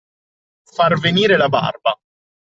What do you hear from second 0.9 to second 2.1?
venire la barba.